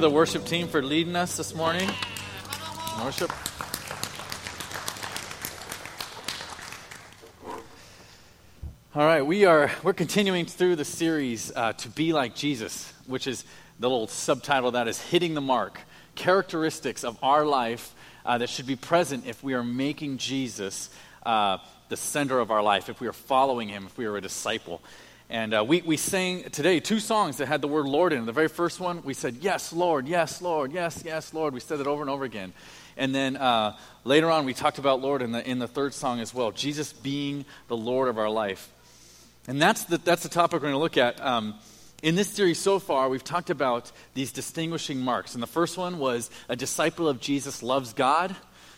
[0.00, 1.86] the worship team, for leading us this morning.
[3.04, 3.30] Worship.
[8.94, 13.26] All right, we are we're continuing through the series uh, to be like Jesus, which
[13.26, 13.44] is
[13.78, 15.78] the little subtitle that is hitting the mark.
[16.14, 20.88] Characteristics of our life uh, that should be present if we are making Jesus
[21.26, 21.58] uh,
[21.90, 24.80] the center of our life, if we are following Him, if we are a disciple.
[25.30, 28.26] And uh, we, we sang today two songs that had the word Lord in it.
[28.26, 31.54] The very first one, we said, Yes, Lord, yes, Lord, yes, yes, Lord.
[31.54, 32.52] We said it over and over again.
[32.96, 36.18] And then uh, later on, we talked about Lord in the, in the third song
[36.18, 38.72] as well Jesus being the Lord of our life.
[39.46, 41.24] And that's the, that's the topic we're going to look at.
[41.24, 41.54] Um,
[42.02, 45.34] in this series so far, we've talked about these distinguishing marks.
[45.34, 48.34] And the first one was a disciple of Jesus loves God.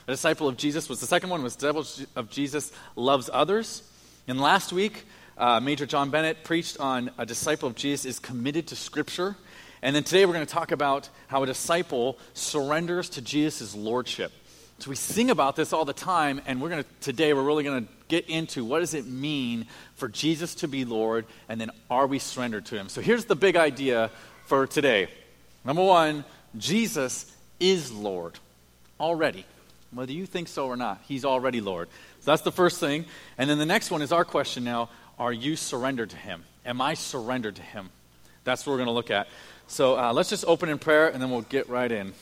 [0.07, 3.83] A disciple of Jesus was the second one was disciple of Jesus loves others.
[4.29, 5.07] And last week,
[5.39, 9.37] uh, Major John Bennett preached on a disciple of Jesus is committed to Scripture.
[9.83, 14.33] And then today we're going to talk about how a disciple surrenders to Jesus' lordship.
[14.79, 17.63] So we sing about this all the time, and we're going to today we're really
[17.63, 21.71] going to get into what does it mean for Jesus to be Lord, and then
[21.89, 22.89] are we surrendered to Him?
[22.89, 24.11] So here's the big idea
[24.47, 25.07] for today.
[25.65, 26.25] Number one,
[26.59, 28.39] Jesus is Lord
[28.99, 29.47] already,
[29.93, 31.01] whether you think so or not.
[31.07, 31.89] He's already Lord.
[32.21, 33.05] So that's the first thing,
[33.39, 34.89] and then the next one is our question now:
[35.23, 36.43] Are you surrendered to Him?
[36.67, 37.91] Am I surrendered to Him?
[38.43, 39.29] That's what we're going to look at.
[39.69, 42.13] So uh, let's just open in prayer, and then we'll get right in.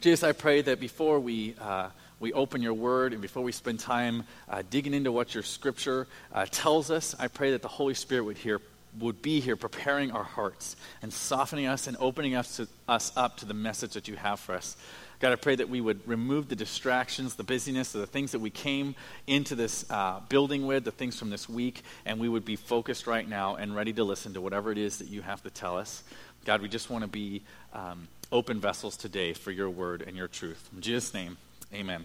[0.00, 1.88] Jesus, I pray that before we, uh,
[2.20, 6.06] we open your word and before we spend time uh, digging into what your scripture
[6.32, 8.60] uh, tells us, I pray that the Holy Spirit would, hear,
[9.00, 13.38] would be here preparing our hearts and softening us and opening us, to, us up
[13.38, 14.76] to the message that you have for us.
[15.22, 18.50] God, I pray that we would remove the distractions, the busyness, the things that we
[18.50, 18.96] came
[19.28, 23.06] into this uh, building with, the things from this week, and we would be focused
[23.06, 25.78] right now and ready to listen to whatever it is that you have to tell
[25.78, 26.02] us.
[26.44, 30.26] God, we just want to be um, open vessels today for your word and your
[30.26, 30.68] truth.
[30.74, 31.36] In Jesus' name,
[31.72, 32.04] amen.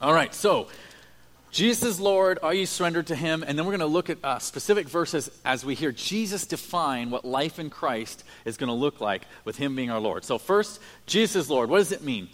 [0.00, 0.68] All right, so
[1.52, 2.38] Jesus Lord.
[2.42, 3.44] Are you surrendered to him?
[3.46, 7.10] And then we're going to look at uh, specific verses as we hear Jesus define
[7.10, 10.24] what life in Christ is going to look like with him being our Lord.
[10.24, 11.68] So, first, Jesus is Lord.
[11.68, 12.30] What does it mean?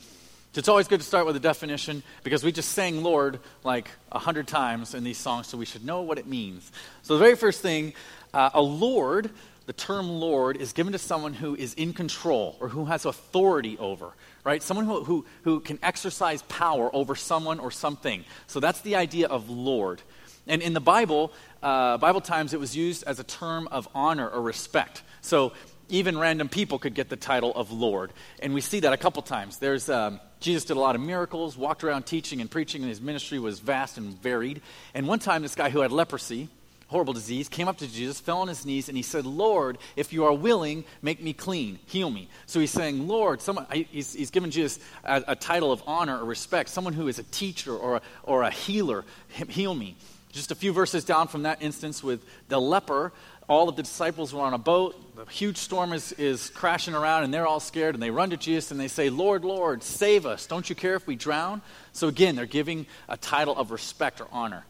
[0.55, 4.21] It's always good to start with a definition because we just sang Lord like a
[4.21, 6.71] hundred times in these songs, so we should know what it means.
[7.03, 7.95] So, the very first thing,
[8.33, 9.31] uh, a Lord
[9.69, 13.77] the term Lord is given to someone who is in control or who has authority
[13.77, 14.15] over,
[14.49, 14.63] right?
[14.63, 18.25] Someone who, who, who can exercise power over someone or something.
[18.47, 20.01] So that's the idea of Lord.
[20.47, 21.33] And in the Bible,
[21.63, 25.03] uh, Bible times, it was used as a term of honor or respect.
[25.21, 25.53] So
[25.91, 28.11] even random people could get the title of Lord.
[28.41, 29.59] And we see that a couple times.
[29.59, 33.03] There's um, Jesus did a lot of miracles, walked around teaching and preaching, and his
[33.03, 34.63] ministry was vast and varied.
[34.95, 36.49] And one time, this guy who had leprosy,
[36.89, 40.13] horrible disease, came up to Jesus, fell on his knees, and he said, Lord, if
[40.13, 42.29] you are willing, make me clean, heal me.
[42.47, 46.25] So he's saying, Lord, someone, he's, he's given Jesus a, a, title of honor or
[46.25, 49.05] respect, someone who is a teacher or a, or a healer,
[49.49, 49.97] heal me.
[50.33, 53.13] Just a few verses down from that instance with the leper,
[53.49, 55.17] all of the disciples were on a boat.
[55.17, 57.95] The huge storm is, is crashing around, and they're all scared.
[57.95, 60.47] And they run to Jesus and they say, Lord, Lord, save us.
[60.47, 61.63] Don't you care if we drown?
[61.93, 64.65] So again, they're giving a title of respect or honor.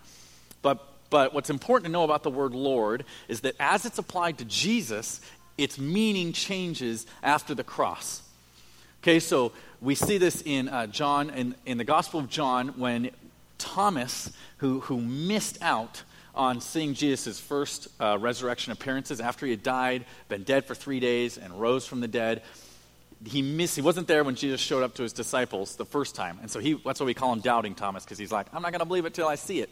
[0.62, 4.38] But but what's important to know about the word Lord is that as it's applied
[4.38, 5.20] to Jesus,
[5.56, 8.22] its meaning changes after the cross.
[9.02, 13.10] Okay, so we see this in uh, John, in, in the Gospel of John, when
[13.58, 16.02] Thomas, who, who missed out
[16.34, 21.00] on seeing Jesus' first uh, resurrection appearances after he had died, been dead for three
[21.00, 22.42] days, and rose from the dead,
[23.24, 26.38] he missed, he wasn't there when Jesus showed up to his disciples the first time.
[26.40, 28.70] And so he, that's why we call him Doubting Thomas, because he's like, I'm not
[28.70, 29.70] going to believe it till I see it.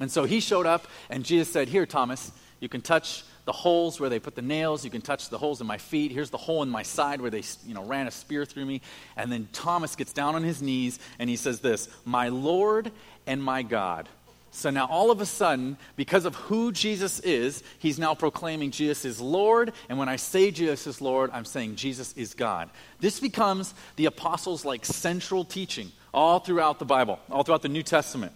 [0.00, 4.00] And so he showed up, and Jesus said, Here, Thomas, you can touch the holes
[4.00, 4.84] where they put the nails.
[4.84, 6.10] You can touch the holes in my feet.
[6.10, 8.80] Here's the hole in my side where they you know, ran a spear through me.
[9.16, 12.90] And then Thomas gets down on his knees and he says this My Lord
[13.26, 14.08] and my God.
[14.50, 19.04] So now, all of a sudden, because of who Jesus is, he's now proclaiming Jesus
[19.04, 19.72] is Lord.
[19.88, 22.70] And when I say Jesus is Lord, I'm saying Jesus is God.
[23.00, 27.82] This becomes the apostles' like central teaching all throughout the Bible, all throughout the New
[27.82, 28.32] Testament.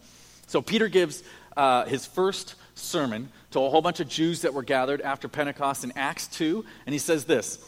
[0.49, 1.23] So Peter gives
[1.59, 5.85] uh, his first sermon to a whole bunch of Jews that were gathered after Pentecost
[5.85, 7.59] in Acts 2, and he says this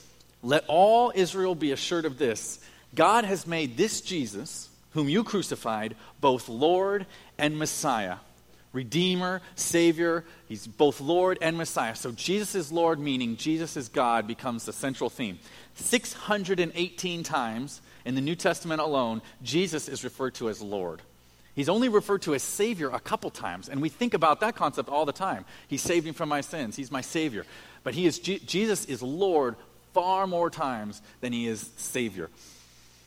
[0.43, 2.61] Let all Israel be assured of this
[2.95, 7.07] God has made this Jesus, whom you crucified, both Lord
[7.37, 8.17] and Messiah.
[8.73, 11.97] Redeemer, Savior, he's both Lord and Messiah.
[11.97, 15.41] So Jesus is Lord, meaning Jesus is God, becomes the central theme.
[15.75, 21.03] 618 times in the New Testament alone, Jesus is referred to as Lord.
[21.55, 24.89] He's only referred to as Savior a couple times, and we think about that concept
[24.89, 25.45] all the time.
[25.69, 26.77] He saved me from my sins.
[26.77, 27.45] He's my Savior.
[27.83, 29.57] But he is, Jesus is Lord
[29.93, 32.31] far more times than he is Savior.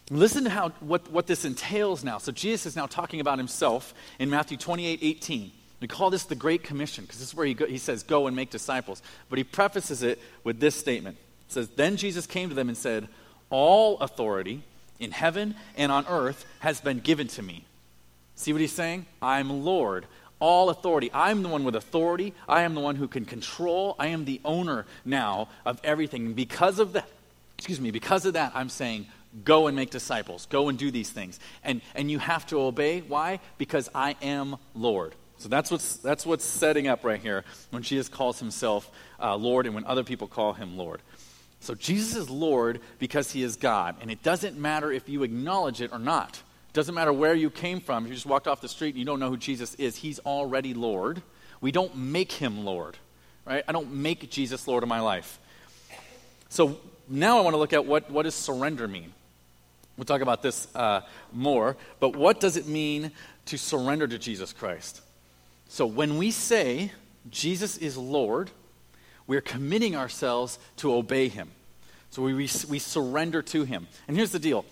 [0.09, 2.17] Listen to how, what, what this entails now.
[2.17, 5.51] So Jesus is now talking about himself in Matthew 28 18.
[5.79, 8.27] We call this the Great Commission because this is where he, go, he says, Go
[8.27, 9.01] and make disciples.
[9.29, 11.17] But he prefaces it with this statement.
[11.47, 13.07] It says, Then Jesus came to them and said,
[13.49, 14.63] All authority
[14.99, 17.65] in heaven and on earth has been given to me.
[18.35, 19.05] See what he's saying?
[19.21, 20.05] I'm Lord.
[20.39, 21.09] All authority.
[21.13, 22.33] I'm the one with authority.
[22.49, 23.95] I am the one who can control.
[23.97, 26.33] I am the owner now of everything.
[26.33, 27.07] because of that,
[27.57, 29.07] excuse me, because of that, I'm saying,
[29.45, 30.45] go and make disciples.
[30.47, 31.39] Go and do these things.
[31.63, 33.01] And, and you have to obey.
[33.01, 33.39] Why?
[33.57, 35.15] Because I am Lord.
[35.37, 38.89] So that's what's, that's what's setting up right here when Jesus calls himself
[39.21, 41.01] uh, Lord and when other people call him Lord.
[41.59, 43.95] So Jesus is Lord because he is God.
[44.01, 46.41] And it doesn't matter if you acknowledge it or not.
[46.73, 48.07] Doesn't matter where you came from.
[48.07, 50.73] You just walked off the street and you don't know who Jesus is, he's already
[50.73, 51.21] Lord.
[51.61, 52.97] We don't make him Lord,
[53.45, 53.63] right?
[53.67, 55.39] I don't make Jesus Lord of my life.
[56.49, 56.77] So
[57.07, 59.13] now I want to look at what, what does surrender mean?
[59.97, 63.11] We'll talk about this uh, more, but what does it mean
[63.45, 65.01] to surrender to Jesus Christ?
[65.69, 66.91] So when we say
[67.29, 68.49] Jesus is Lord,
[69.27, 71.51] we're committing ourselves to obey him.
[72.09, 73.87] So we, we, we surrender to him.
[74.07, 74.65] And here's the deal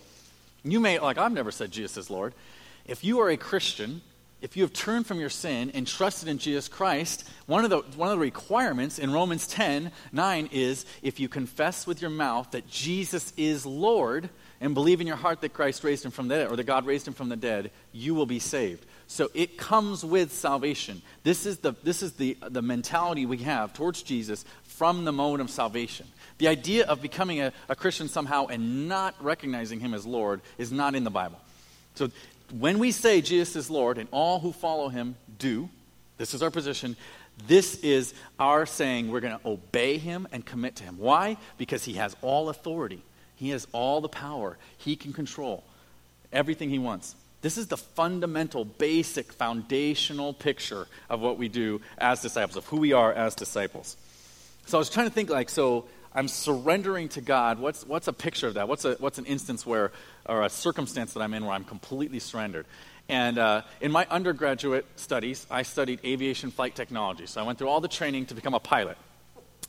[0.64, 2.34] you may, like, I've never said Jesus is Lord.
[2.86, 4.02] If you are a Christian,
[4.42, 7.80] if you have turned from your sin and trusted in Jesus Christ, one of the,
[7.96, 12.50] one of the requirements in Romans 10 9 is if you confess with your mouth
[12.52, 14.30] that Jesus is Lord
[14.60, 16.86] and believe in your heart that Christ raised him from the dead, or that God
[16.86, 18.86] raised him from the dead, you will be saved.
[19.08, 21.02] So it comes with salvation.
[21.24, 25.42] This is the, this is the, the mentality we have towards Jesus from the moment
[25.42, 26.08] of salvation.
[26.42, 30.72] The idea of becoming a, a Christian somehow and not recognizing him as Lord is
[30.72, 31.40] not in the Bible.
[31.94, 32.10] So
[32.58, 35.70] when we say Jesus is Lord and all who follow him do,
[36.18, 36.96] this is our position.
[37.46, 40.96] This is our saying we're going to obey him and commit to him.
[40.98, 41.38] Why?
[41.60, 43.04] Because he has all authority,
[43.36, 45.64] he has all the power, he can control
[46.34, 47.14] everything he wants.
[47.44, 52.78] This is the fundamental, basic, foundational picture of what we do as disciples, of who
[52.78, 53.96] we are as disciples.
[54.66, 57.60] So I was trying to think like, so I'm surrendering to God.
[57.60, 58.68] What's, what's a picture of that?
[58.68, 59.92] What's, a, what's an instance where,
[60.26, 62.66] or a circumstance that I'm in where I'm completely surrendered?
[63.08, 67.26] And uh, in my undergraduate studies, I studied aviation flight technology.
[67.26, 68.98] So I went through all the training to become a pilot.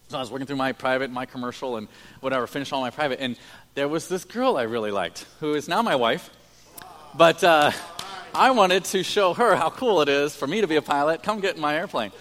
[0.08, 1.88] So I was working through my private, my commercial, and
[2.20, 3.20] whatever, finished all my private.
[3.20, 3.36] And
[3.74, 6.28] there was this girl I really liked, who is now my wife.
[7.14, 7.72] But uh,
[8.34, 11.22] I wanted to show her how cool it is for me to be a pilot.
[11.22, 12.12] Come get in my airplane.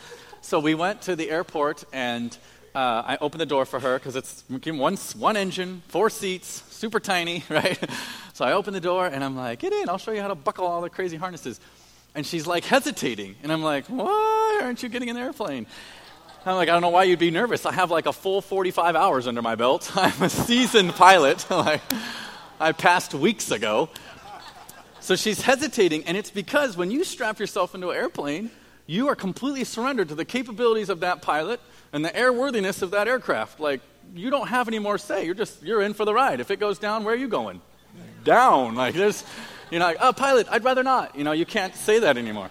[0.42, 2.36] So we went to the airport, and
[2.74, 7.00] uh, I opened the door for her because it's one, one engine, four seats, super
[7.00, 7.78] tiny, right?
[8.34, 10.36] So I opened the door, and I'm like, get in, I'll show you how to
[10.36, 11.60] buckle all the crazy harnesses.
[12.16, 13.36] And she's like hesitating.
[13.44, 15.66] And I'm like, why aren't you getting in the airplane?
[16.46, 17.66] I'm like, I don't know why you'd be nervous.
[17.66, 19.92] I have like a full 45 hours under my belt.
[19.96, 21.46] I'm a seasoned pilot.
[21.52, 21.82] like,
[22.60, 23.90] I passed weeks ago.
[25.02, 28.52] So she's hesitating, and it's because when you strap yourself into an airplane,
[28.86, 31.60] you are completely surrendered to the capabilities of that pilot
[31.94, 33.60] and the airworthiness of that aircraft.
[33.60, 33.82] Like,
[34.14, 35.26] you don't have any more say.
[35.26, 36.40] You're just, you're in for the ride.
[36.40, 37.62] If it goes down, where are you going?
[38.24, 38.76] Down.
[38.76, 39.24] Like, there's,
[39.70, 41.16] you know, like, oh, pilot, I'd rather not.
[41.16, 42.50] You know, you can't say that anymore.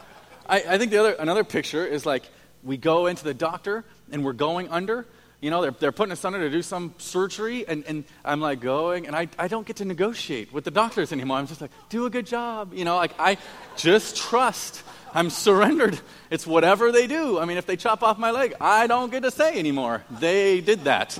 [0.49, 2.25] I, I think the other, another picture is like,
[2.62, 5.06] we go into the doctor and we're going under,
[5.40, 8.61] you know, they're, they're putting us under to do some surgery, and, and I'm like
[8.61, 11.38] going, and I, I don't get to negotiate with the doctors anymore.
[11.38, 12.75] I'm just like, do a good job.
[12.75, 13.38] You know, like I
[13.76, 14.82] just trust.
[15.14, 16.00] I'm surrendered.
[16.30, 17.38] It's whatever they do.
[17.38, 20.04] I mean, if they chop off my leg, I don't get to say anymore.
[20.10, 21.18] They did that.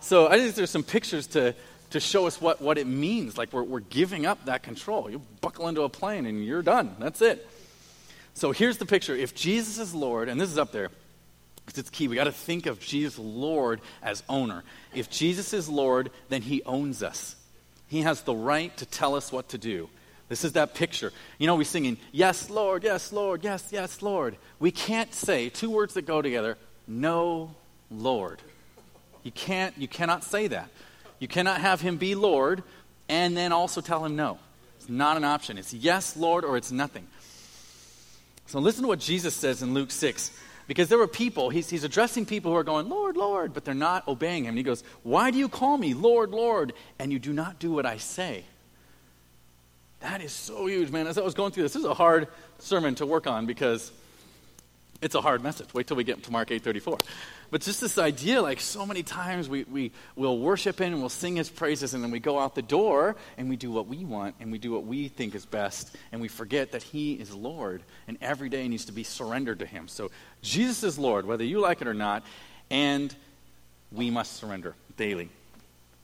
[0.00, 1.54] So I think there's some pictures to,
[1.90, 3.36] to show us what, what it means.
[3.36, 5.10] Like we're, we're giving up that control.
[5.10, 6.96] You buckle into a plane and you're done.
[6.98, 7.46] That's it.
[8.34, 9.16] So here's the picture.
[9.16, 10.90] If Jesus is Lord, and this is up there,
[11.66, 12.06] because it's key.
[12.06, 14.62] We got to think of Jesus Lord as owner.
[14.94, 17.34] If Jesus is Lord, then he owns us.
[17.88, 19.88] He has the right to tell us what to do.
[20.28, 21.12] This is that picture.
[21.38, 24.36] You know, we're singing, Yes, Lord, yes, Lord, yes, yes, Lord.
[24.58, 27.54] We can't say two words that go together, No,
[27.90, 28.42] Lord.
[29.22, 30.68] You can't, you cannot say that.
[31.18, 32.62] You cannot have him be Lord
[33.08, 34.38] and then also tell him no.
[34.76, 35.58] It's not an option.
[35.58, 37.06] It's yes, Lord, or it's nothing.
[38.46, 40.30] So listen to what Jesus says in Luke 6.
[40.68, 43.74] Because there were people, he's, he's addressing people who are going, Lord, Lord, but they're
[43.74, 44.50] not obeying him.
[44.50, 47.70] And he goes, Why do you call me Lord, Lord, and you do not do
[47.70, 48.44] what I say?
[50.00, 51.06] That is so huge, man.
[51.06, 53.90] As I was going through this, this is a hard sermon to work on because
[55.00, 55.72] it's a hard message.
[55.74, 57.00] Wait till we get to Mark 8:34.
[57.50, 61.08] But just this idea, like so many times we, we will worship him and we'll
[61.08, 64.04] sing his praises, and then we go out the door and we do what we
[64.04, 67.34] want and we do what we think is best, and we forget that he is
[67.34, 69.88] Lord, and every day needs to be surrendered to him.
[69.88, 70.10] So
[70.42, 72.24] Jesus is Lord, whether you like it or not,
[72.70, 73.14] and
[73.92, 75.30] we must surrender daily.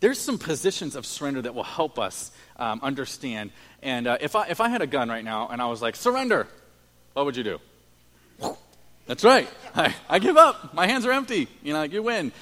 [0.03, 3.53] There's some positions of surrender that will help us um, understand.
[3.83, 5.95] And uh, if, I, if I had a gun right now and I was like,
[5.95, 6.49] surrender,
[7.13, 7.61] what would you do?
[9.07, 9.49] That's right.
[9.77, 10.75] I, I give up.
[10.75, 11.47] My hands are empty.
[11.63, 12.33] You know, like, you win.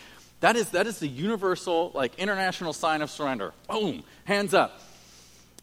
[0.40, 3.52] That is, that is the universal, like, international sign of surrender.
[3.68, 4.80] Boom, hands up.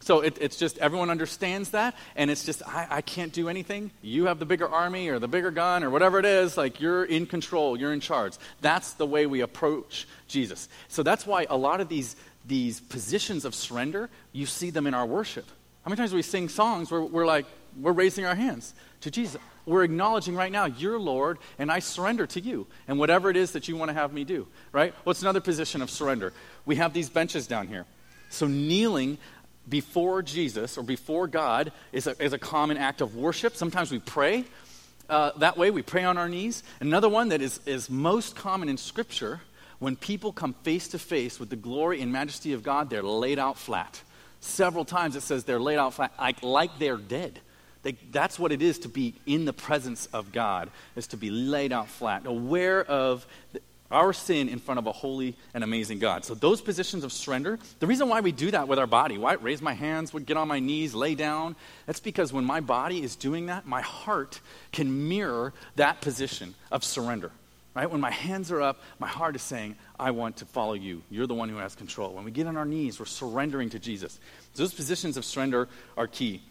[0.08, 3.92] So it, it's just everyone understands that, and it's just, I, I can't do anything.
[4.02, 7.04] You have the bigger army or the bigger gun or whatever it is, like you're
[7.04, 8.38] in control, you're in charge.
[8.62, 10.70] That's the way we approach Jesus.
[10.88, 14.94] So that's why a lot of these, these positions of surrender, you see them in
[14.94, 15.46] our worship.
[15.84, 17.46] How many times we sing songs where we're like,
[17.78, 19.42] we're raising our hands to Jesus?
[19.66, 23.52] We're acknowledging right now, you're Lord, and I surrender to you, and whatever it is
[23.52, 24.94] that you want to have me do, right?
[25.04, 26.32] What's another position of surrender?
[26.66, 27.86] We have these benches down here.
[28.30, 29.18] So kneeling
[29.70, 33.56] before Jesus or before God is a, is a common act of worship.
[33.56, 34.46] Sometimes we pray
[35.10, 36.64] uh, that way, we pray on our knees.
[36.80, 39.42] Another one that is, is most common in Scripture
[39.80, 43.40] when people come face to face with the glory and majesty of God, they're laid
[43.40, 44.02] out flat.
[44.40, 47.40] Several times it says they're laid out flat, like, like they're dead.
[47.84, 51.30] They, that's what it is to be in the presence of God, is to be
[51.30, 53.26] laid out flat, aware of
[53.92, 56.26] our sin in front of a holy and amazing God.
[56.26, 59.34] So, those positions of surrender, the reason why we do that with our body, why
[59.34, 63.02] raise my hands, would get on my knees, lay down, that's because when my body
[63.04, 64.40] is doing that, my heart
[64.72, 67.32] can mirror that position of surrender.
[67.76, 67.92] Right?
[67.92, 71.04] When my hands are up, my heart is saying, I want to follow you.
[71.12, 72.16] You're the one who has control.
[72.16, 74.20] When we get on our knees, we're surrendering to Jesus.
[74.56, 76.42] Those positions of surrender are key.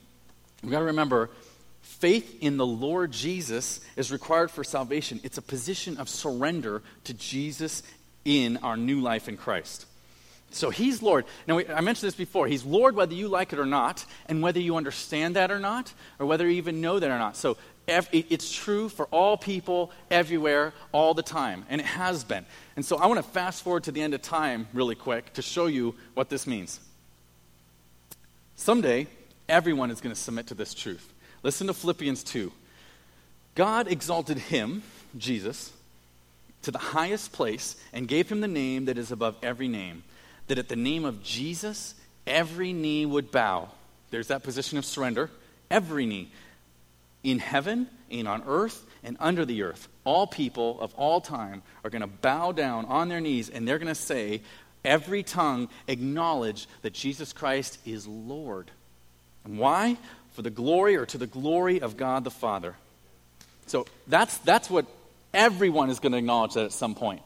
[0.62, 1.30] We've got to remember
[1.86, 5.18] Faith in the Lord Jesus is required for salvation.
[5.22, 7.82] It's a position of surrender to Jesus
[8.24, 9.86] in our new life in Christ.
[10.50, 11.24] So he's Lord.
[11.46, 12.48] Now, I mentioned this before.
[12.48, 15.94] He's Lord whether you like it or not, and whether you understand that or not,
[16.18, 17.36] or whether you even know that or not.
[17.36, 22.44] So it's true for all people, everywhere, all the time, and it has been.
[22.74, 25.40] And so I want to fast forward to the end of time really quick to
[25.40, 26.78] show you what this means.
[28.56, 29.06] Someday,
[29.48, 31.12] everyone is going to submit to this truth.
[31.46, 32.50] Listen to Philippians 2.
[33.54, 34.82] God exalted him,
[35.16, 35.72] Jesus,
[36.62, 40.02] to the highest place and gave him the name that is above every name,
[40.48, 41.94] that at the name of Jesus,
[42.26, 43.68] every knee would bow.
[44.10, 45.30] There's that position of surrender.
[45.70, 46.32] Every knee.
[47.22, 49.86] In heaven, and on earth, and under the earth.
[50.02, 53.78] All people of all time are going to bow down on their knees and they're
[53.78, 54.42] going to say,
[54.84, 58.72] every tongue acknowledge that Jesus Christ is Lord.
[59.44, 59.96] And why?
[60.36, 62.74] For the glory or to the glory of God the Father.
[63.66, 64.84] So that's, that's what
[65.32, 67.22] everyone is going to acknowledge that at some point,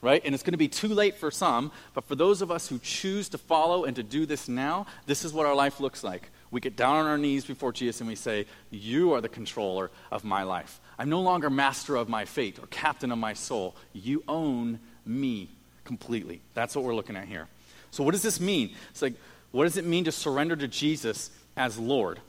[0.00, 0.22] right?
[0.24, 2.78] And it's going to be too late for some, but for those of us who
[2.78, 6.30] choose to follow and to do this now, this is what our life looks like.
[6.50, 9.90] We get down on our knees before Jesus and we say, You are the controller
[10.10, 10.80] of my life.
[10.98, 13.76] I'm no longer master of my fate or captain of my soul.
[13.92, 15.50] You own me
[15.84, 16.40] completely.
[16.54, 17.46] That's what we're looking at here.
[17.90, 18.74] So, what does this mean?
[18.90, 19.14] It's like,
[19.50, 22.20] what does it mean to surrender to Jesus as Lord?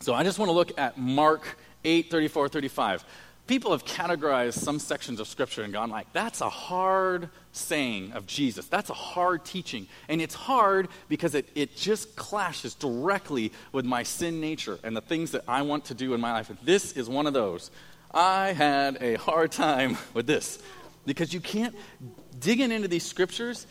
[0.00, 3.04] So I just want to look at Mark 8, 34, 35.
[3.46, 8.26] People have categorized some sections of Scripture and gone like, that's a hard saying of
[8.26, 8.66] Jesus.
[8.66, 9.88] That's a hard teaching.
[10.08, 15.00] And it's hard because it, it just clashes directly with my sin nature and the
[15.00, 16.50] things that I want to do in my life.
[16.50, 17.70] And this is one of those.
[18.12, 20.62] I had a hard time with this
[21.06, 21.74] because you can't,
[22.38, 23.66] digging into these Scriptures,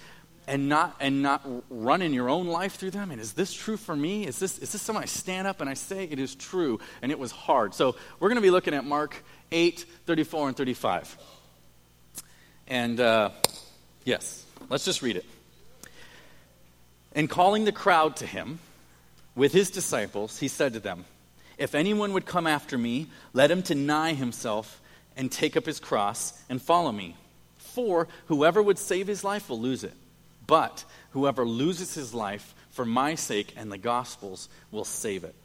[0.48, 3.12] and not and not run in your own life through them?
[3.12, 4.26] And is this true for me?
[4.26, 6.06] Is this is this something i stand up and i say?
[6.06, 7.74] It is true and it was hard.
[7.74, 11.18] So we're going to be looking at mark 8 34 and 35
[12.68, 13.30] and uh,
[14.06, 15.26] yes let's just read it.
[17.14, 18.60] And calling the crowd to him
[19.36, 21.06] with his disciples he said to them
[21.58, 24.82] if anyone would come after me let him deny himself
[25.18, 27.18] and take up his cross and follow me.
[27.58, 29.94] For whoever would save his life will lose it
[30.48, 35.36] but whoever loses his life for my sake and the gospel's will save it.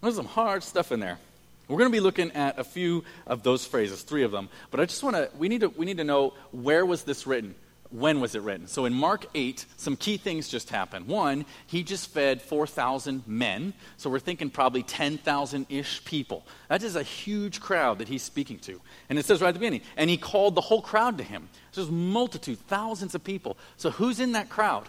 [0.00, 1.18] There's some hard stuff in there.
[1.68, 4.48] We're going to be looking at a few of those phrases, three of them.
[4.70, 7.26] But I just want to we need to we need to know where was this
[7.26, 7.54] written?
[7.90, 8.66] When was it written?
[8.66, 11.08] So in Mark 8, some key things just happened.
[11.08, 13.72] One, he just fed 4,000 men.
[13.96, 16.46] So we're thinking probably 10,000 ish people.
[16.68, 18.80] That is a huge crowd that he's speaking to.
[19.08, 21.48] And it says right at the beginning, and he called the whole crowd to him.
[21.72, 23.56] So there's multitude, thousands of people.
[23.76, 24.88] So who's in that crowd?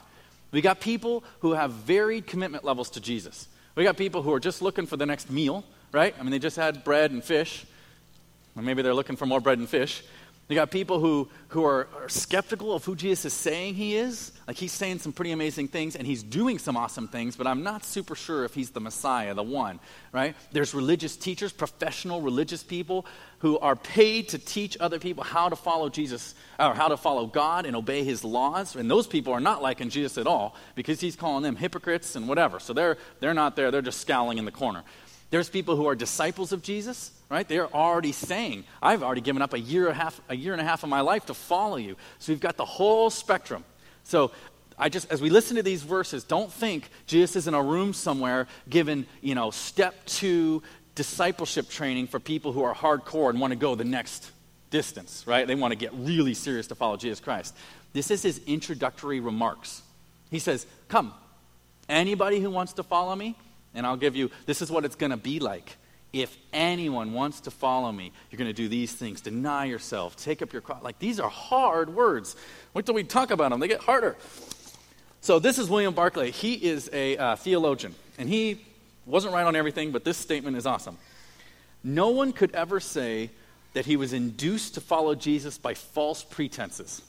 [0.52, 3.48] We got people who have varied commitment levels to Jesus.
[3.76, 6.14] We got people who are just looking for the next meal, right?
[6.20, 7.66] I mean, they just had bread and fish.
[8.56, 10.04] Or maybe they're looking for more bread and fish.
[10.48, 14.34] You got people who, who are, are, skeptical of who Jesus is saying he is.
[14.48, 17.64] Like he's saying some pretty amazing things and he's doing some awesome things, but I'm
[17.64, 19.80] not super sure if he's the Messiah, the one,
[20.12, 20.36] right?
[20.52, 23.06] There's religious teachers, professional religious people
[23.40, 27.28] who are paid to teach other people how to follow Jesus or how to follow
[27.28, 28.76] God and obey his laws.
[28.76, 32.28] And those people are not liking Jesus at all because he's calling them hypocrites and
[32.28, 32.60] whatever.
[32.60, 34.84] So they're, they're not there, they're just scowling in the corner.
[35.32, 37.48] There's people who are disciples of Jesus right?
[37.48, 40.62] They're already saying, I've already given up a year, and a half, a year and
[40.62, 41.96] a half of my life to follow you.
[42.20, 43.64] So we've got the whole spectrum.
[44.04, 44.32] So
[44.78, 47.94] I just, as we listen to these verses, don't think Jesus is in a room
[47.94, 50.62] somewhere giving, you know, step two
[50.94, 54.30] discipleship training for people who are hardcore and want to go the next
[54.70, 55.48] distance, right?
[55.48, 57.56] They want to get really serious to follow Jesus Christ.
[57.94, 59.84] This is his introductory remarks.
[60.30, 61.14] He says, Come,
[61.88, 63.38] anybody who wants to follow me,
[63.74, 65.78] and I'll give you, this is what it's going to be like.
[66.14, 69.22] If anyone wants to follow me, you're going to do these things.
[69.22, 70.84] Deny yourself, take up your cross.
[70.84, 72.36] Like, these are hard words.
[72.74, 74.18] Wait till we talk about them, they get harder.
[75.22, 76.32] So, this is William Barclay.
[76.32, 78.60] He is a uh, theologian, and he
[79.06, 80.98] wasn't right on everything, but this statement is awesome.
[81.84, 83.30] No one could ever say
[83.74, 87.02] that he was induced to follow Jesus by false pretenses.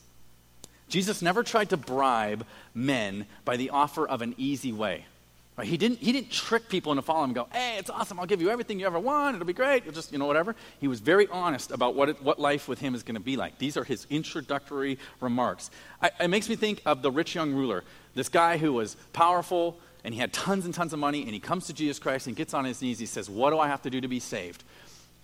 [0.88, 5.07] Jesus never tried to bribe men by the offer of an easy way.
[5.56, 5.66] Right?
[5.66, 8.18] He, didn't, he didn't trick people into following him and go, hey, it's awesome.
[8.18, 9.35] I'll give you everything you ever want.
[9.35, 9.85] It'll be great.
[9.85, 10.56] You'll just, you know, whatever.
[10.80, 13.37] He was very honest about what, it, what life with him is going to be
[13.37, 13.59] like.
[13.59, 15.71] These are his introductory remarks.
[16.00, 19.78] I, it makes me think of the rich young ruler, this guy who was powerful
[20.04, 22.35] and he had tons and tons of money, and he comes to Jesus Christ and
[22.35, 22.99] gets on his knees.
[22.99, 24.64] He says, What do I have to do to be saved?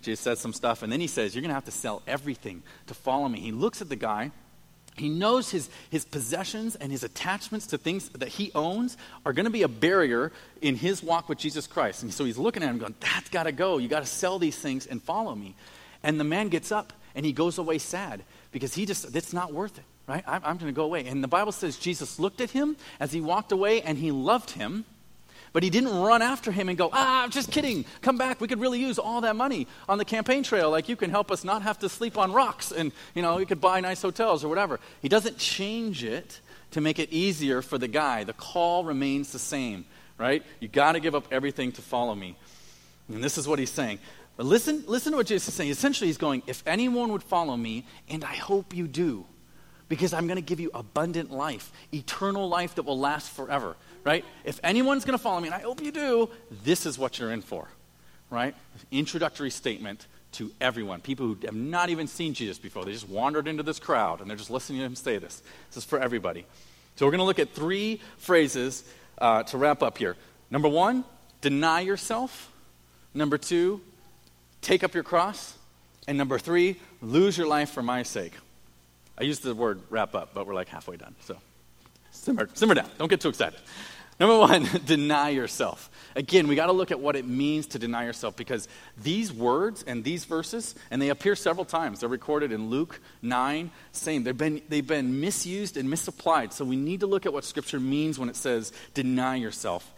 [0.01, 2.63] Jesus says some stuff, and then he says, You're going to have to sell everything
[2.87, 3.39] to follow me.
[3.41, 4.31] He looks at the guy
[4.99, 9.45] he knows his, his possessions and his attachments to things that he owns are going
[9.45, 12.03] to be a barrier in his walk with Jesus Christ.
[12.03, 13.77] And so he's looking at him going, That's got to go.
[13.77, 15.55] You got to sell these things and follow me.
[16.03, 19.53] And the man gets up and he goes away sad because he just, it's not
[19.53, 20.23] worth it, right?
[20.27, 21.05] I'm, I'm going to go away.
[21.05, 24.51] And the Bible says Jesus looked at him as he walked away and he loved
[24.51, 24.85] him
[25.53, 27.85] but he didn't run after him and go, ah, I'm just kidding.
[28.01, 28.39] Come back.
[28.39, 30.69] We could really use all that money on the campaign trail.
[30.69, 33.45] Like you can help us not have to sleep on rocks and, you know, you
[33.45, 34.79] could buy nice hotels or whatever.
[35.01, 36.39] He doesn't change it
[36.71, 38.23] to make it easier for the guy.
[38.23, 39.85] The call remains the same,
[40.17, 40.43] right?
[40.59, 42.35] You got to give up everything to follow me.
[43.07, 43.99] And this is what he's saying.
[44.37, 45.71] But listen, listen to what Jesus is saying.
[45.71, 49.25] Essentially, he's going, if anyone would follow me, and I hope you do,
[49.89, 53.75] because I'm going to give you abundant life, eternal life that will last forever
[54.09, 54.25] right?
[54.43, 56.31] If anyone's going to follow me, and I hope you do,
[56.63, 57.67] this is what you're in for,
[58.31, 58.55] right?
[58.89, 60.99] Introductory statement to everyone.
[60.99, 62.85] People who have not even seen Jesus before.
[62.85, 65.43] They just wandered into this crowd and they're just listening to him say this.
[65.69, 66.47] This is for everybody.
[66.95, 68.83] So we're going to look at three phrases
[69.19, 70.15] uh, to wrap up here.
[70.49, 71.05] Number one,
[71.41, 72.51] deny yourself.
[73.13, 73.79] Number two,
[74.61, 75.55] take up your cross.
[76.07, 78.33] And number three, lose your life for my sake.
[79.19, 81.13] I used the word wrap up, but we're like halfway done.
[81.21, 81.37] So
[82.09, 82.89] simmer, simmer down.
[82.97, 83.59] Don't get too excited.
[84.19, 85.89] Number one, deny yourself.
[86.15, 88.67] Again, we got to look at what it means to deny yourself because
[89.01, 92.01] these words and these verses, and they appear several times.
[92.01, 94.23] They're recorded in Luke 9, same.
[94.23, 96.51] They've been, they've been misused and misapplied.
[96.51, 99.89] So we need to look at what Scripture means when it says deny yourself.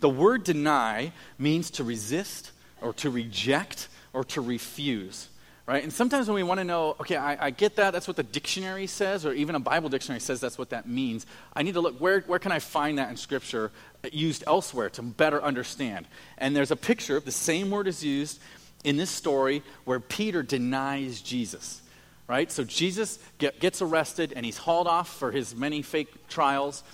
[0.00, 2.50] The word deny means to resist
[2.82, 5.28] or to reject or to refuse
[5.66, 5.82] right?
[5.82, 8.22] And sometimes when we want to know, okay, I, I, get that, that's what the
[8.22, 11.24] dictionary says, or even a Bible dictionary says that's what that means.
[11.54, 13.72] I need to look, where, where can I find that in Scripture
[14.04, 16.06] uh, used elsewhere to better understand?
[16.36, 18.40] And there's a picture, the same word is used
[18.84, 21.80] in this story where Peter denies Jesus,
[22.28, 22.52] right?
[22.52, 26.84] So Jesus get, gets arrested and he's hauled off for his many fake trials.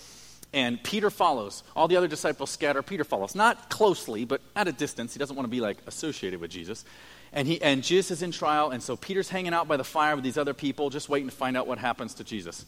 [0.52, 1.62] And Peter follows.
[1.76, 2.82] All the other disciples scatter.
[2.82, 3.34] Peter follows.
[3.36, 5.12] Not closely, but at a distance.
[5.12, 6.84] He doesn't want to be like associated with Jesus.
[7.32, 10.16] And, he, and Jesus is in trial, and so Peter's hanging out by the fire
[10.16, 12.66] with these other people, just waiting to find out what happens to Jesus.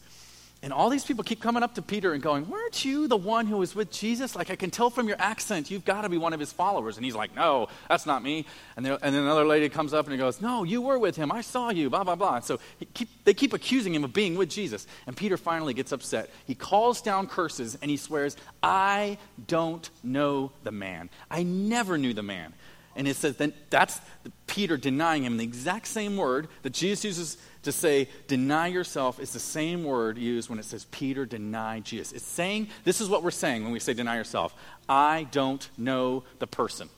[0.63, 3.47] And all these people keep coming up to Peter and going, Weren't you the one
[3.47, 4.33] who was with Jesus?
[4.33, 6.95] Like, I can tell from your accent, you've got to be one of his followers.
[6.95, 8.45] And he's like, No, that's not me.
[8.77, 11.33] And, and then another lady comes up and he goes, No, you were with him.
[11.33, 12.37] I saw you, blah, blah, blah.
[12.37, 12.61] And so
[12.93, 14.87] keep, they keep accusing him of being with Jesus.
[15.05, 16.29] And Peter finally gets upset.
[16.45, 21.09] He calls down curses and he swears, I don't know the man.
[21.29, 22.53] I never knew the man.
[22.95, 23.99] And it says then that's
[24.47, 25.37] Peter denying him.
[25.37, 30.17] The exact same word that Jesus uses to say, deny yourself, is the same word
[30.17, 32.11] used when it says Peter denied Jesus.
[32.11, 34.53] It's saying, this is what we're saying when we say deny yourself.
[34.87, 36.89] I don't know the person.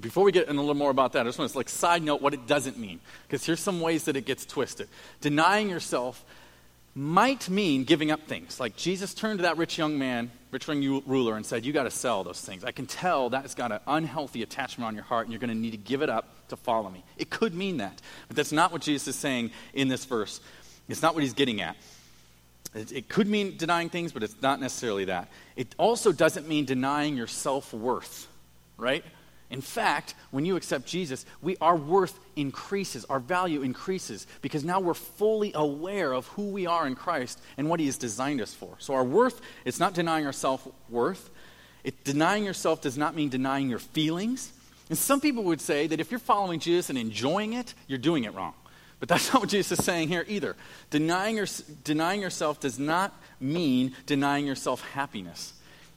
[0.00, 2.02] Before we get in a little more about that, I just want to like side
[2.02, 3.00] note what it doesn't mean.
[3.26, 4.88] Because here's some ways that it gets twisted.
[5.20, 6.24] Denying yourself
[6.94, 8.60] might mean giving up things.
[8.60, 11.84] Like Jesus turned to that rich young man, rich young ruler, and said, You got
[11.84, 12.64] to sell those things.
[12.64, 15.56] I can tell that's got an unhealthy attachment on your heart, and you're going to
[15.56, 17.02] need to give it up to follow me.
[17.16, 18.00] It could mean that.
[18.28, 20.40] But that's not what Jesus is saying in this verse.
[20.88, 21.76] It's not what he's getting at.
[22.74, 25.28] It, it could mean denying things, but it's not necessarily that.
[25.56, 28.28] It also doesn't mean denying your self worth,
[28.76, 29.04] right?
[29.54, 34.80] In fact, when you accept Jesus, we, our worth increases, our value increases, because now
[34.80, 38.52] we're fully aware of who we are in Christ and what He has designed us
[38.52, 38.74] for.
[38.80, 41.30] So, our worth, it's not denying our self worth.
[42.02, 44.52] denying yourself does not mean denying your feelings.
[44.88, 48.24] And some people would say that if you're following Jesus and enjoying it, you're doing
[48.24, 48.54] it wrong.
[48.98, 50.56] But that's not what Jesus is saying here either.
[50.90, 51.46] Denying, your,
[51.84, 55.52] denying yourself does not mean denying yourself happiness.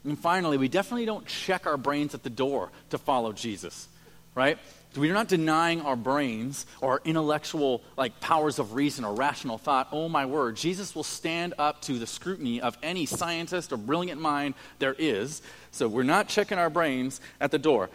[0.08, 3.89] And finally, we definitely don't check our brains at the door to follow Jesus,
[4.36, 4.58] right?
[4.96, 9.89] We're not denying our brains or our intellectual like powers of reason or rational thought.
[9.91, 14.22] Oh my word, Jesus will stand up to the scrutiny of any scientist or brilliant
[14.22, 15.41] mind there is.
[15.72, 17.89] So we're not checking our brains at the door.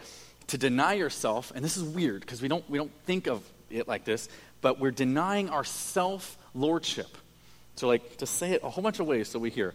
[0.47, 3.87] To deny yourself, and this is weird because we don't we don't think of it
[3.87, 4.29] like this,
[4.61, 7.17] but we're denying our self lordship.
[7.75, 9.73] So like to say it a whole bunch of ways so we hear.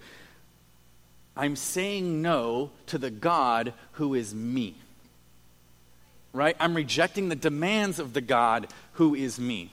[1.38, 4.74] I'm saying no to the God who is me.
[6.32, 6.56] Right?
[6.58, 9.70] I'm rejecting the demands of the God who is me.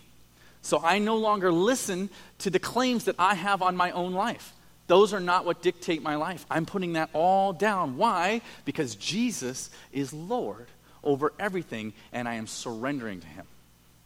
[0.62, 4.54] So I no longer listen to the claims that I have on my own life.
[4.88, 6.46] Those are not what dictate my life.
[6.50, 7.98] I'm putting that all down.
[7.98, 8.42] Why?
[8.64, 10.68] Because Jesus is Lord
[11.04, 13.46] over everything, and I am surrendering to Him.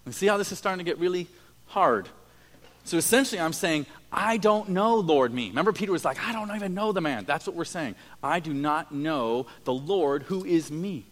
[0.06, 1.28] And see how this is starting to get really
[1.68, 2.08] hard
[2.90, 5.50] so essentially, I'm saying, I don't know, Lord, me.
[5.50, 7.26] Remember, Peter was like, I don't even know the man.
[7.26, 7.96] That's what we're saying.
[8.24, 11.06] I do not know the Lord who is me.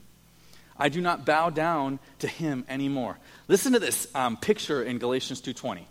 [0.79, 3.17] I do not bow down to him anymore.
[3.47, 5.81] Listen to this um, picture in Galatians 2.20.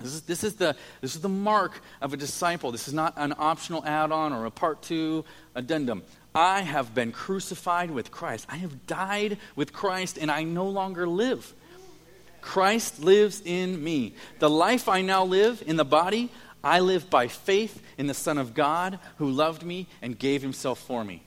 [0.00, 2.70] This is, this, is the, this is the mark of a disciple.
[2.70, 6.02] This is not an optional add on or a part two addendum.
[6.34, 8.46] I have been crucified with Christ.
[8.48, 11.52] I have died with Christ, and I no longer live.
[12.40, 14.14] Christ lives in me.
[14.38, 16.30] The life I now live in the body,
[16.62, 20.78] I live by faith in the Son of God who loved me and gave himself
[20.80, 21.22] for me.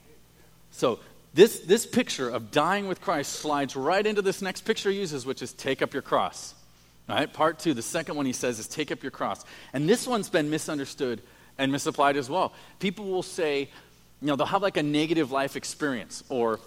[0.70, 1.00] So,
[1.34, 5.24] this, this picture of dying with Christ slides right into this next picture he uses,
[5.24, 6.54] which is take up your cross.
[7.08, 9.44] All right, part two, the second one he says is take up your cross.
[9.72, 11.22] And this one's been misunderstood
[11.58, 12.52] and misapplied as well.
[12.80, 13.70] People will say,
[14.20, 16.60] you know, they'll have like a negative life experience or,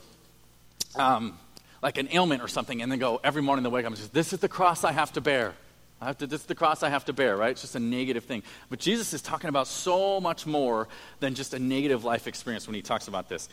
[0.96, 1.38] um,
[1.82, 4.10] like an ailment or something and then go every morning they wake up and say,
[4.12, 5.54] This is the cross I have to bear.
[6.02, 7.52] I have to, this is the cross I have to bear, right?
[7.52, 8.44] It's just a negative thing.
[8.70, 10.88] But Jesus is talking about so much more
[11.20, 13.48] than just a negative life experience when he talks about this.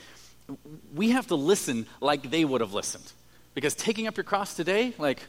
[0.94, 3.12] We have to listen like they would have listened.
[3.54, 5.22] Because taking up your cross today, like,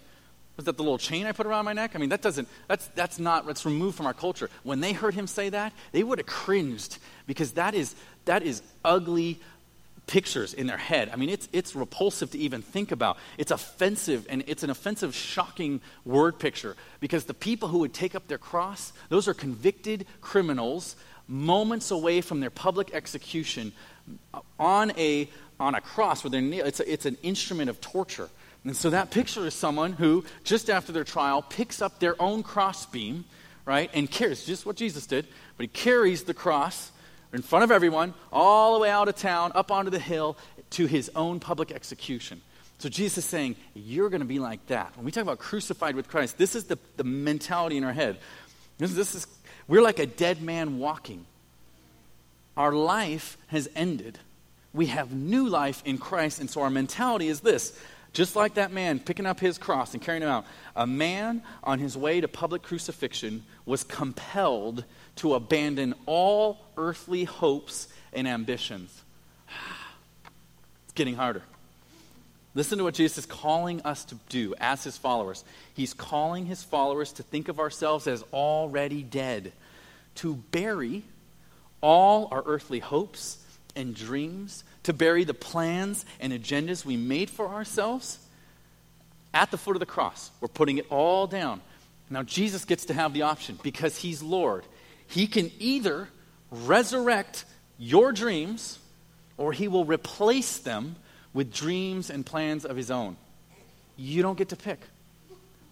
[0.56, 1.92] was that the little chain I put around my neck?
[1.96, 4.50] I mean, that doesn't, that's, that's not, that's removed from our culture.
[4.64, 8.62] When they heard him say that, they would have cringed because that is, that is
[8.86, 9.40] ugly,
[10.08, 11.10] pictures in their head.
[11.12, 13.18] I mean, it's, it's repulsive to even think about.
[13.38, 18.16] It's offensive, and it's an offensive, shocking word picture because the people who would take
[18.16, 20.96] up their cross, those are convicted criminals
[21.28, 23.72] moments away from their public execution
[24.60, 28.30] on a, on a cross where they're it's, a, it's an instrument of torture.
[28.66, 32.44] And so that picture is someone who, just after their trial, picks up their own
[32.44, 33.26] crossbeam,
[33.66, 36.92] right, and carries, just what Jesus did, but he carries the cross
[37.34, 40.38] in front of everyone, all the way out of town, up onto the hill,
[40.72, 42.42] to his own public execution.
[42.80, 44.96] So Jesus is saying, You're going to be like that.
[44.96, 48.18] When we talk about crucified with Christ, this is the, the mentality in our head.
[48.78, 49.28] This, this is,
[49.68, 51.26] we're like a dead man walking.
[52.56, 54.20] Our life has ended.
[54.74, 57.78] We have new life in Christ, and so our mentality is this
[58.14, 61.80] just like that man picking up his cross and carrying him out, a man on
[61.80, 64.86] his way to public crucifixion was compelled
[65.18, 69.02] to abandon all earthly hopes and ambitions.
[70.86, 71.42] It's getting harder.
[72.56, 75.44] Listen to what Jesus is calling us to do as his followers.
[75.74, 79.54] He's calling his followers to think of ourselves as already dead,
[80.16, 81.04] to bury
[81.82, 83.38] all our earthly hopes
[83.76, 88.20] and dreams, to bury the plans and agendas we made for ourselves
[89.34, 90.30] at the foot of the cross.
[90.40, 91.60] We're putting it all down.
[92.10, 94.64] Now, Jesus gets to have the option because he's Lord.
[95.08, 96.10] He can either
[96.52, 97.46] resurrect
[97.78, 98.80] your dreams
[99.38, 100.96] or he will replace them
[101.34, 103.18] with dreams and plans of his own.
[103.96, 104.80] You don't get to pick.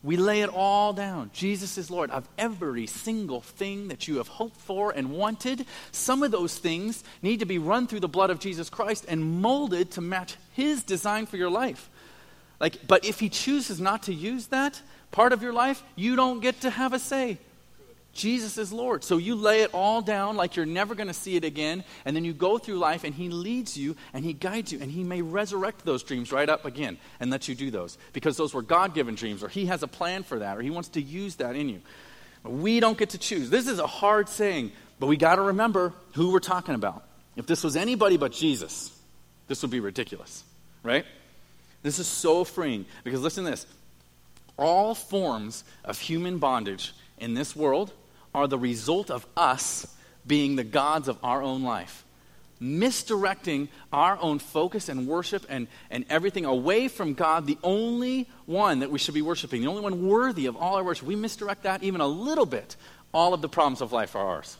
[0.03, 1.29] We lay it all down.
[1.31, 5.67] Jesus is Lord of every single thing that you have hoped for and wanted.
[5.91, 9.41] Some of those things need to be run through the blood of Jesus Christ and
[9.41, 11.87] molded to match his design for your life.
[12.59, 16.39] Like, but if he chooses not to use that part of your life, you don't
[16.39, 17.37] get to have a say.
[18.13, 19.03] Jesus is Lord.
[19.03, 22.15] So you lay it all down like you're never going to see it again, and
[22.15, 25.03] then you go through life and He leads you and He guides you, and He
[25.03, 28.61] may resurrect those dreams right up again and let you do those because those were
[28.61, 31.35] God given dreams, or He has a plan for that, or He wants to use
[31.35, 31.81] that in you.
[32.43, 33.49] We don't get to choose.
[33.49, 37.05] This is a hard saying, but we got to remember who we're talking about.
[37.37, 38.97] If this was anybody but Jesus,
[39.47, 40.43] this would be ridiculous,
[40.83, 41.05] right?
[41.81, 43.65] This is so freeing because listen to this
[44.57, 47.93] all forms of human bondage in this world
[48.33, 49.87] are the result of us
[50.25, 52.05] being the gods of our own life.
[52.59, 58.79] Misdirecting our own focus and worship and, and everything away from God, the only one
[58.79, 61.07] that we should be worshiping, the only one worthy of all our worship.
[61.07, 62.75] We misdirect that even a little bit,
[63.13, 64.57] all of the problems of life are ours.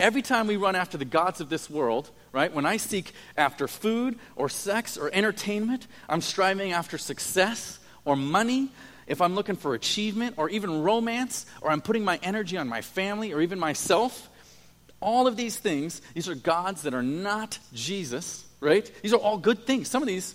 [0.00, 3.66] Every time we run after the gods of this world, right, when I seek after
[3.66, 8.70] food or sex or entertainment, I'm striving after success or money
[9.08, 12.82] if I'm looking for achievement or even romance, or I'm putting my energy on my
[12.82, 14.28] family or even myself,
[15.00, 18.90] all of these things, these are gods that are not Jesus, right?
[19.02, 19.88] These are all good things.
[19.88, 20.34] Some of these,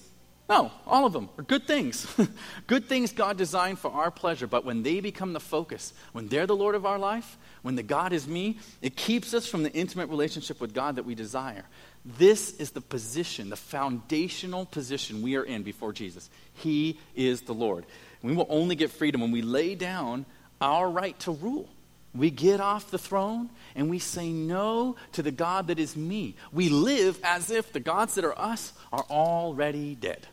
[0.50, 2.08] no, all of them are good things.
[2.68, 6.48] good things God designed for our pleasure, but when they become the focus, when they're
[6.48, 9.72] the Lord of our life, when the God is me, it keeps us from the
[9.72, 11.66] intimate relationship with God that we desire.
[12.06, 16.30] This is the position, the foundational position we are in before Jesus.
[16.56, 17.86] He is the Lord.
[18.24, 20.26] We will only get freedom when we lay down
[20.62, 21.70] our right to rule.
[22.16, 26.36] We get off the throne and we say no to the God that is me.
[26.52, 30.26] We live as if the gods that are us are already dead.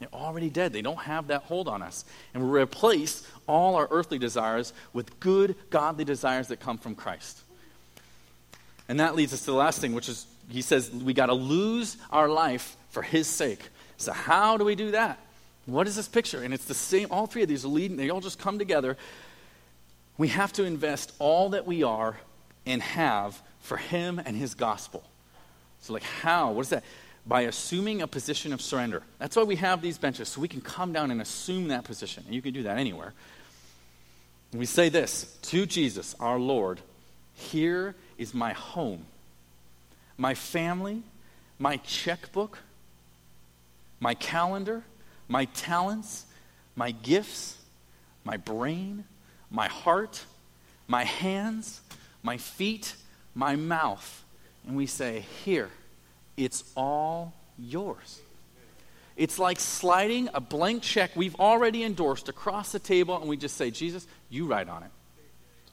[0.00, 0.72] They're already dead.
[0.72, 2.06] They don't have that hold on us.
[2.32, 7.42] And we replace all our earthly desires with good, godly desires that come from Christ.
[8.88, 11.34] And that leads us to the last thing, which is he says we got to
[11.34, 13.68] lose our life for his sake.
[13.98, 15.20] So, how do we do that?
[15.70, 16.42] What is this picture?
[16.42, 18.96] And it's the same, all three of these are leading, they all just come together.
[20.18, 22.18] We have to invest all that we are
[22.66, 25.02] and have for Him and His gospel.
[25.80, 26.52] So, like, how?
[26.52, 26.84] What is that?
[27.26, 29.02] By assuming a position of surrender.
[29.18, 32.24] That's why we have these benches, so we can come down and assume that position.
[32.26, 33.14] And you can do that anywhere.
[34.52, 36.80] we say this to Jesus, our Lord
[37.34, 39.06] Here is my home,
[40.18, 41.02] my family,
[41.58, 42.58] my checkbook,
[44.00, 44.82] my calendar,
[45.30, 46.26] my talents,
[46.74, 47.56] my gifts,
[48.24, 49.04] my brain,
[49.50, 50.24] my heart,
[50.88, 51.80] my hands,
[52.22, 52.94] my feet,
[53.34, 54.24] my mouth.
[54.66, 55.70] And we say, Here,
[56.36, 58.20] it's all yours.
[59.16, 63.56] It's like sliding a blank check we've already endorsed across the table, and we just
[63.56, 64.90] say, Jesus, you write on it.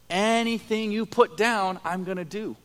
[0.09, 2.55] Anything you put down, I'm going to do.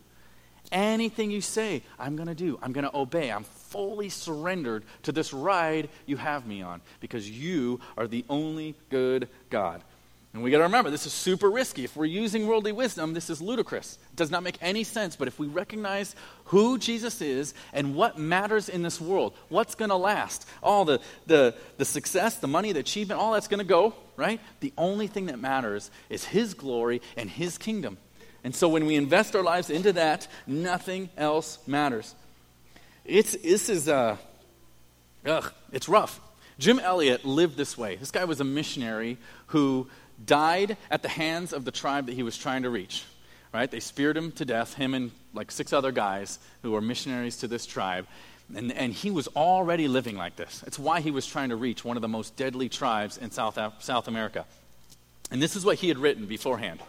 [0.71, 2.59] Anything you say, I'm going to do.
[2.63, 3.31] I'm going to obey.
[3.31, 8.75] I'm fully surrendered to this ride you have me on because you are the only
[8.91, 9.83] good God.
[10.35, 11.85] And we got to remember, this is super risky.
[11.85, 13.99] If we're using worldly wisdom, this is ludicrous.
[14.13, 15.15] It does not make any sense.
[15.15, 19.91] But if we recognize who Jesus is and what matters in this world, what's going
[19.91, 23.65] to last, all the, the, the success, the money, the achievement, all that's going to
[23.65, 24.41] go, right?
[24.61, 27.99] The only thing that matters is His glory and His kingdom.
[28.43, 32.15] And so when we invest our lives into that, nothing else matters.
[33.05, 34.17] It's, this is, uh,
[35.27, 36.21] ugh, it's rough.
[36.59, 37.97] Jim Elliot lived this way.
[37.97, 39.89] This guy was a missionary who
[40.25, 43.05] died at the hands of the tribe that he was trying to reach.
[43.53, 43.71] Right?
[43.71, 47.49] They speared him to death, him and like six other guys who were missionaries to
[47.49, 48.07] this tribe.
[48.55, 50.63] And, and he was already living like this.
[50.67, 53.59] It's why he was trying to reach one of the most deadly tribes in South,
[53.81, 54.47] South America.
[55.31, 56.81] And this is what he had written beforehand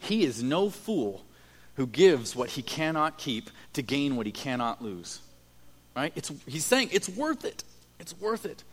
[0.00, 1.24] He is no fool
[1.76, 5.20] who gives what he cannot keep to gain what he cannot lose.
[5.96, 6.12] Right?
[6.16, 7.64] It's, he's saying it's worth it.
[7.98, 8.64] It's worth it.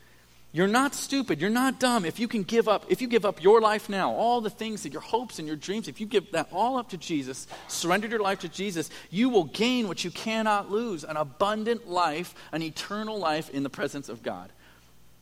[0.52, 1.40] You're not stupid.
[1.40, 2.06] You're not dumb.
[2.06, 4.82] If you can give up, if you give up your life now, all the things
[4.82, 8.10] that your hopes and your dreams, if you give that all up to Jesus, surrendered
[8.10, 12.64] your life to Jesus, you will gain what you cannot lose an abundant life, an
[12.64, 14.50] eternal life in the presence of God.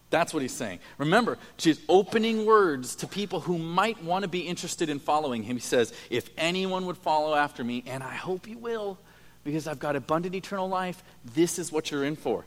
[0.09, 0.79] That's what he's saying.
[0.97, 5.57] Remember, she's opening words to people who might want to be interested in following him.
[5.57, 8.97] He says, If anyone would follow after me, and I hope you will,
[9.43, 11.03] because I've got abundant eternal life,
[11.35, 12.45] this is what you're in for.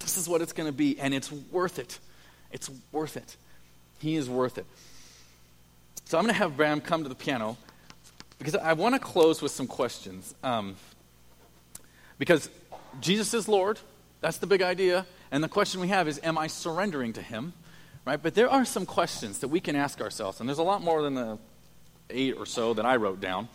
[0.00, 1.98] This is what it's going to be, and it's worth it.
[2.50, 3.36] It's worth it.
[4.00, 4.66] He is worth it.
[6.06, 7.56] So I'm going to have Bram come to the piano
[8.38, 10.34] because I want to close with some questions.
[10.42, 10.74] Um,
[12.18, 12.48] because
[13.00, 13.78] Jesus is Lord,
[14.20, 15.06] that's the big idea.
[15.30, 17.52] And the question we have is, am I surrendering to Him?
[18.04, 18.20] Right?
[18.20, 21.02] But there are some questions that we can ask ourselves, and there's a lot more
[21.02, 21.38] than the
[22.08, 23.48] eight or so that I wrote down.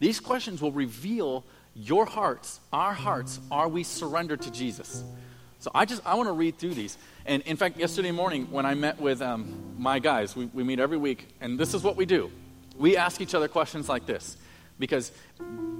[0.00, 3.38] These questions will reveal your hearts, our hearts.
[3.50, 5.04] Are we surrendered to Jesus?
[5.60, 6.98] So I just I want to read through these.
[7.24, 10.80] And in fact, yesterday morning when I met with um, my guys, we, we meet
[10.80, 12.32] every week, and this is what we do.
[12.76, 14.36] We ask each other questions like this
[14.78, 15.12] because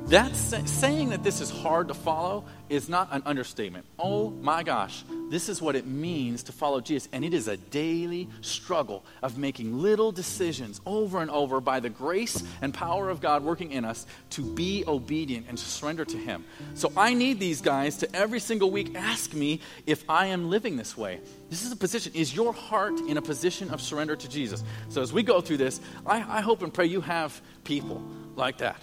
[0.06, 3.86] that's saying that this is hard to follow is not an understatement.
[3.98, 7.08] Oh my gosh, this is what it means to follow Jesus.
[7.12, 11.88] And it is a daily struggle of making little decisions over and over by the
[11.88, 16.16] grace and power of God working in us to be obedient and to surrender to
[16.16, 16.44] Him.
[16.74, 20.76] So I need these guys to every single week ask me if I am living
[20.76, 21.20] this way.
[21.48, 22.12] This is a position.
[22.14, 24.64] Is your heart in a position of surrender to Jesus?
[24.88, 28.02] So as we go through this, I, I hope and pray you have people
[28.36, 28.80] like that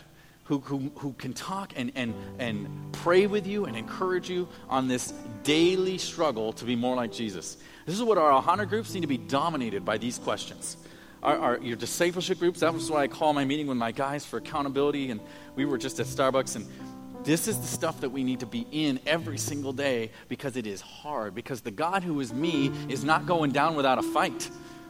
[0.49, 4.87] who, who, who can talk and, and, and pray with you and encourage you on
[4.87, 7.57] this daily struggle to be more like Jesus.
[7.85, 10.77] This is what our Ohana groups need to be dominated by these questions.
[11.21, 14.25] Our, our, your discipleship groups, that was what I call my meeting with my guys
[14.25, 15.11] for accountability.
[15.11, 15.21] And
[15.55, 16.55] we were just at Starbucks.
[16.55, 16.65] And
[17.23, 20.65] this is the stuff that we need to be in every single day because it
[20.65, 21.35] is hard.
[21.35, 24.49] Because the God who is me is not going down without a fight,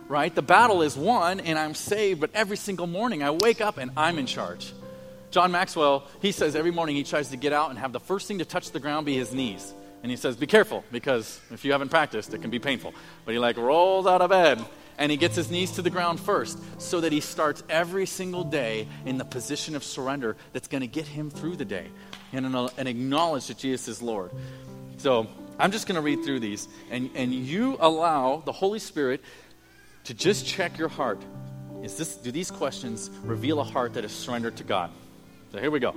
[0.10, 0.34] right?
[0.34, 3.92] The battle is won and I'm saved, but every single morning I wake up and
[3.96, 4.74] I'm in charge.
[5.32, 8.28] John Maxwell, he says every morning he tries to get out and have the first
[8.28, 9.72] thing to touch the ground be his knees.
[10.02, 12.94] And he says, Be careful, because if you haven't practiced, it can be painful.
[13.26, 14.64] But he like rolls out of bed
[14.98, 18.44] and he gets his knees to the ground first so that he starts every single
[18.44, 21.88] day in the position of surrender that's going to get him through the day
[22.34, 24.32] and, and acknowledge that Jesus is Lord.
[24.98, 25.28] So
[25.60, 26.68] I'm just going to read through these.
[26.90, 29.22] And, and you allow the Holy Spirit
[30.06, 31.22] to just check your heart.
[31.84, 34.92] Is this, do these questions reveal a heart that is surrendered to God?
[35.52, 35.96] So here we go.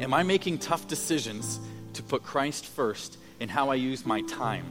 [0.00, 1.58] Am I making tough decisions
[1.94, 4.64] to put Christ first in how I use my time?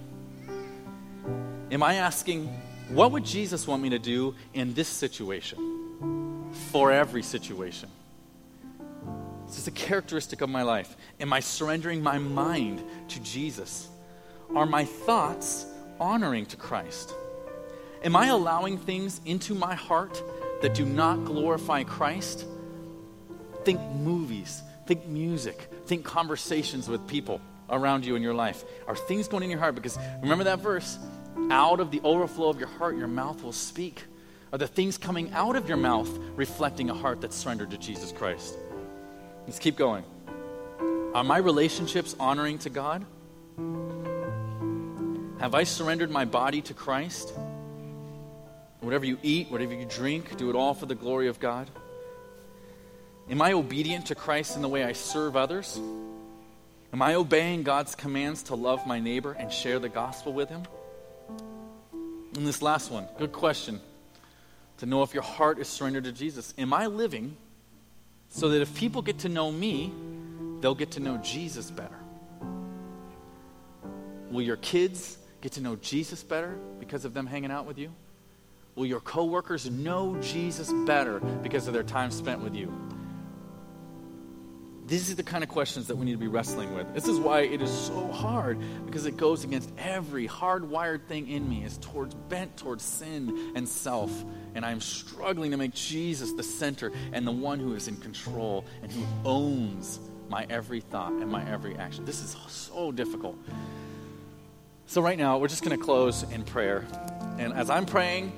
[1.71, 2.47] Am I asking,
[2.89, 6.49] what would Jesus want me to do in this situation?
[6.71, 7.89] For every situation.
[9.45, 10.95] This is a characteristic of my life.
[11.19, 13.88] Am I surrendering my mind to Jesus?
[14.56, 15.65] Are my thoughts
[15.99, 17.13] honoring to Christ?
[18.03, 20.21] Am I allowing things into my heart
[20.62, 22.45] that do not glorify Christ?
[23.65, 28.63] Think movies, think music, think conversations with people around you in your life.
[28.88, 29.75] Are things going in your heart?
[29.75, 30.97] Because remember that verse
[31.51, 34.03] out of the overflow of your heart, your mouth will speak.
[34.51, 38.12] Are the things coming out of your mouth reflecting a heart that's surrendered to Jesus
[38.12, 38.55] Christ?
[39.45, 40.03] Let's keep going.
[41.13, 43.05] Are my relationships honoring to God?
[45.39, 47.33] Have I surrendered my body to Christ?
[48.81, 51.69] Whatever you eat, whatever you drink, do it all for the glory of God.
[53.29, 55.79] Am I obedient to Christ in the way I serve others?
[56.91, 60.63] Am I obeying God's commands to love my neighbor and share the gospel with him?
[62.35, 63.79] And this last one, good question
[64.77, 66.53] to know if your heart is surrendered to Jesus.
[66.57, 67.35] Am I living
[68.29, 69.91] so that if people get to know me,
[70.61, 71.99] they'll get to know Jesus better?
[74.31, 77.91] Will your kids get to know Jesus better because of them hanging out with you?
[78.79, 82.73] Will your coworkers know Jesus better because of their time spent with you?
[84.87, 86.93] These are the kind of questions that we need to be wrestling with.
[86.93, 91.49] This is why it is so hard because it goes against every hardwired thing in
[91.49, 94.13] me is towards bent towards sin and self
[94.55, 98.63] and I'm struggling to make Jesus the center and the one who is in control
[98.81, 102.05] and who owns my every thought and my every action.
[102.05, 103.37] This is so difficult.
[104.85, 106.85] So right now we're just going to close in prayer.
[107.37, 108.31] And as I'm praying,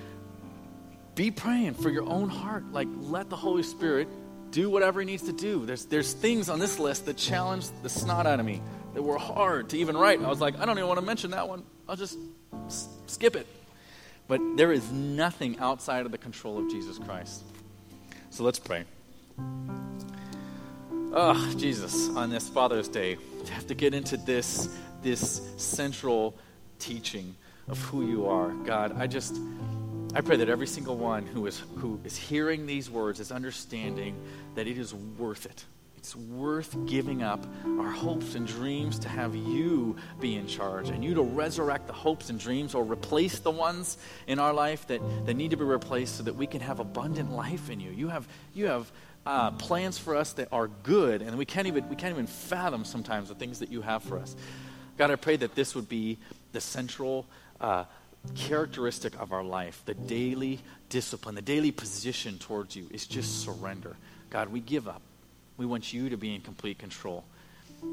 [1.21, 2.63] be praying for your own heart.
[2.71, 4.07] Like let the Holy Spirit
[4.49, 5.67] do whatever he needs to do.
[5.67, 8.59] There's, there's things on this list that challenge the snot out of me
[8.95, 10.19] that were hard to even write.
[10.19, 11.61] I was like, I don't even want to mention that one.
[11.87, 12.17] I'll just
[12.65, 13.45] s- skip it.
[14.27, 17.43] But there is nothing outside of the control of Jesus Christ.
[18.31, 18.85] So let's pray.
[21.13, 26.35] Oh, Jesus, on this Father's Day, to have to get into this, this central
[26.79, 27.35] teaching
[27.67, 28.49] of who you are.
[28.65, 29.39] God, I just
[30.13, 34.15] I pray that every single one who is, who is hearing these words is understanding
[34.55, 35.63] that it is worth it.
[35.95, 37.45] It's worth giving up
[37.79, 41.93] our hopes and dreams to have you be in charge and you to resurrect the
[41.93, 43.97] hopes and dreams or replace the ones
[44.27, 47.31] in our life that, that need to be replaced so that we can have abundant
[47.31, 47.91] life in you.
[47.91, 48.91] You have, you have
[49.25, 52.83] uh, plans for us that are good and we can't, even, we can't even fathom
[52.83, 54.35] sometimes the things that you have for us.
[54.97, 56.17] God, I pray that this would be
[56.51, 57.27] the central
[57.61, 57.85] uh,
[58.35, 63.95] characteristic of our life, the daily discipline, the daily position towards you is just surrender.
[64.29, 65.01] God, we give up.
[65.57, 67.23] We want you to be in complete control.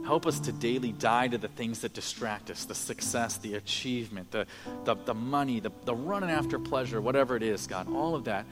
[0.04, 4.30] Help us to daily die to the things that distract us the success, the achievement,
[4.30, 4.46] the,
[4.84, 8.44] the, the money, the, the running after pleasure, whatever it is, God, all of that,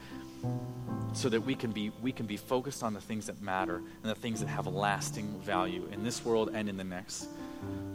[1.13, 4.03] so that we can, be, we can be focused on the things that matter and
[4.03, 7.27] the things that have lasting value in this world and in the next.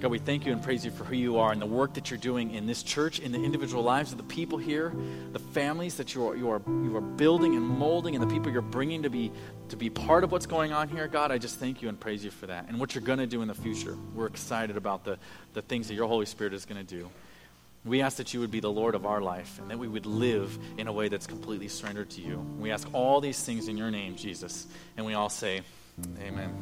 [0.02, 2.10] God, we thank you and praise you for who you are and the work that
[2.10, 4.92] you're doing in this church, in the individual lives of the people here,
[5.32, 8.50] the families that you are, you are, you are building and molding, and the people
[8.50, 9.30] you're bringing to be,
[9.68, 11.06] to be part of what's going on here.
[11.06, 13.28] God, I just thank you and praise you for that and what you're going to
[13.28, 13.96] do in the future.
[14.12, 15.18] We're excited about the,
[15.54, 17.08] the things that your Holy Spirit is going to do.
[17.84, 20.06] We ask that you would be the Lord of our life and that we would
[20.06, 22.38] live in a way that's completely surrendered to you.
[22.58, 24.66] We ask all these things in your name, Jesus.
[24.96, 25.62] And we all say,
[26.20, 26.60] Amen.